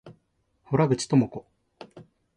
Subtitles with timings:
[0.67, 1.45] 洞口朋子